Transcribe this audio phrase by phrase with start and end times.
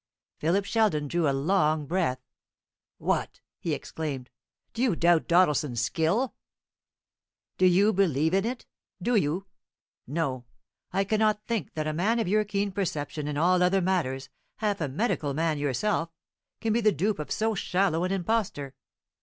[0.39, 2.17] Philip Sheldon drew a long breath.
[2.97, 4.31] "What!" he exclaimed;
[4.73, 6.33] "do you doubt Doddleson's skill?"
[7.59, 8.65] "Do you believe in it?
[8.99, 9.45] Do you?
[10.07, 10.45] No;
[10.91, 14.81] I cannot think that a man of your keen perception in all other matters half
[14.81, 16.09] a medical man yourself
[16.61, 18.73] can be the dupe of so shallow an impostor.